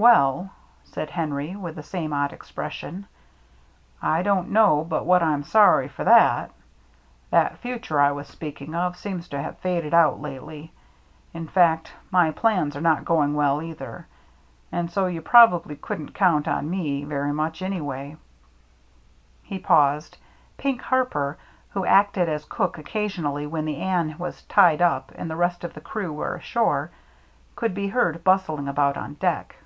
[0.00, 0.52] "Well,"
[0.84, 3.08] said Henry, with the same odd expression,"
[4.16, 6.52] I don't know but what I'm sorry for that.
[7.32, 10.72] That future I was speaking of seems to have faded out lately,—
[11.34, 14.06] in fact, my plans are not going well, either.
[14.70, 18.18] And so you probably couldn't count on me very much anyway." 8o THE MERRY ANNE
[19.48, 20.16] He paused.
[20.58, 21.38] Pink Harper,
[21.70, 25.74] who acted as cook occasionally when the Anne was tied up and the rest of
[25.74, 26.92] the crew were ashore,
[27.56, 29.56] could be heard bustling about on deck.